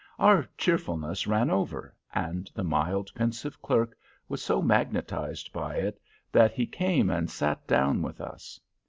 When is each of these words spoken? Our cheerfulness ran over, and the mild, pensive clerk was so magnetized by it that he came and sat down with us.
Our 0.17 0.47
cheerfulness 0.57 1.27
ran 1.27 1.51
over, 1.51 1.93
and 2.11 2.49
the 2.55 2.63
mild, 2.63 3.13
pensive 3.13 3.61
clerk 3.61 3.95
was 4.27 4.41
so 4.41 4.59
magnetized 4.59 5.53
by 5.53 5.75
it 5.75 6.01
that 6.31 6.53
he 6.53 6.65
came 6.65 7.11
and 7.11 7.29
sat 7.29 7.67
down 7.67 8.01
with 8.01 8.19
us. 8.19 8.59